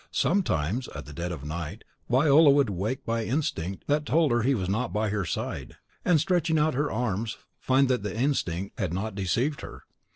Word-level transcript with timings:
Sometimes, 0.09 0.87
at 0.95 1.05
the 1.05 1.13
dead 1.13 1.31
of 1.31 1.43
night, 1.45 1.83
Viola 2.09 2.49
would 2.49 2.71
wake 2.71 3.05
by 3.05 3.21
an 3.21 3.27
instinct 3.29 3.83
that 3.85 4.03
told 4.03 4.31
her 4.31 4.41
he 4.41 4.55
was 4.55 4.67
not 4.67 4.91
by 4.91 5.09
her 5.09 5.25
side, 5.25 5.75
and, 6.03 6.19
stretching 6.19 6.57
out 6.57 6.73
her 6.73 6.91
arms, 6.91 7.37
find 7.59 7.87
that 7.87 8.01
the 8.01 8.17
instinct 8.19 8.79
had 8.79 8.95
not 8.95 9.13
deceived 9.13 9.61
her. 9.61 9.83